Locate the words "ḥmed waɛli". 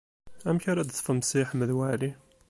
1.49-2.11